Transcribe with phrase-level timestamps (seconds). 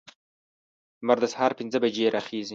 [1.01, 2.49] لمر د سهار پنځه بجې راخیزي.